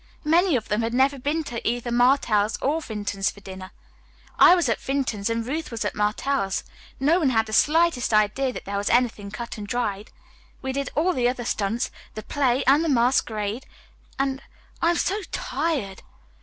[0.25, 3.69] Many of them had never been to either Martell's or Vinton's for dinner.
[4.39, 6.63] I was at Vinton's and Ruth was at Martell's.
[6.99, 10.11] No one had the slightest idea that there was anything cut and dried.
[10.63, 13.67] We did all the other stunts; the play and the masquerade,
[14.17, 14.41] and
[14.81, 16.01] I am so tired."